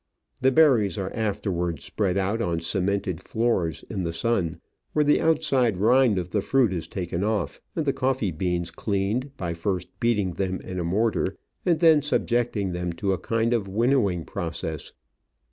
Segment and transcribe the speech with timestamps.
[0.41, 4.59] The berries are afterwards spread out on cemented floors in the sun,
[4.93, 9.29] where the outside rind of the fruit is taken off and the coffee beans cleaned
[9.37, 11.37] by first beating them in a mortar
[11.67, 14.91] and then subjecting them to a kind of winnowing process.